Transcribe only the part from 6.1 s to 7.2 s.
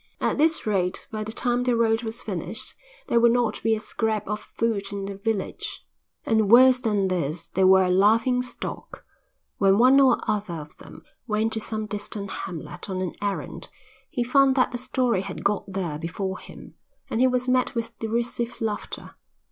And worse than